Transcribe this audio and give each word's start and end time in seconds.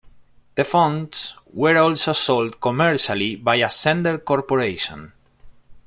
The 0.55 0.63
fonts 0.63 1.35
were 1.53 1.77
also 1.77 2.13
sold 2.13 2.59
commercially 2.59 3.35
by 3.35 3.59
Ascender 3.59 4.17
Corporation. 4.25 5.13